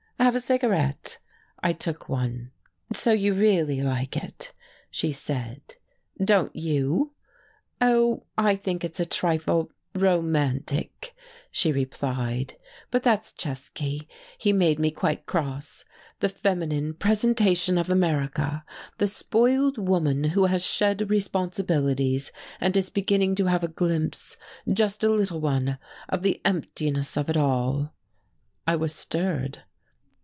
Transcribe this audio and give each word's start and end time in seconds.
"Have 0.21 0.35
a 0.35 0.39
cigarette!" 0.39 1.17
I 1.61 1.73
took 1.73 2.07
one. 2.07 2.51
"So 2.93 3.11
you 3.11 3.33
really 3.33 3.81
like 3.81 4.15
it," 4.15 4.53
she 4.89 5.11
said. 5.11 5.75
"Don't 6.23 6.55
you?" 6.55 7.13
"Oh, 7.81 8.23
I 8.37 8.55
think 8.55 8.85
it's 8.85 8.99
a 9.01 9.05
trifle 9.05 9.71
romantic," 9.95 11.13
she 11.51 11.73
replied 11.73 12.53
"But 12.91 13.03
that's 13.03 13.33
Czesky. 13.33 14.07
He 14.37 14.53
made 14.53 14.79
me 14.79 14.89
quite 14.91 15.25
cross, 15.25 15.83
the 16.19 16.29
feminine 16.29 16.93
presentation 16.93 17.77
of 17.77 17.89
America, 17.89 18.63
the 18.99 19.07
spoiled 19.07 19.77
woman 19.79 20.25
who 20.25 20.45
has 20.45 20.63
shed 20.63 21.09
responsibilities 21.09 22.31
and 22.61 22.77
is 22.77 22.89
beginning 22.91 23.35
to 23.35 23.47
have 23.47 23.63
a 23.65 23.67
glimpse 23.67 24.37
just 24.71 25.03
a 25.03 25.09
little 25.09 25.41
one 25.41 25.77
of 26.07 26.21
the 26.21 26.39
emptiness 26.45 27.17
of 27.17 27.29
it 27.29 27.35
all." 27.35 27.91
I 28.65 28.77
was 28.77 28.93
stirred. 28.95 29.63